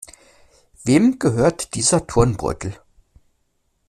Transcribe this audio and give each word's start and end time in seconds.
Wem 0.83 1.19
gehört 1.19 1.75
dieser 1.75 2.07
Turnbeutel? 2.07 2.75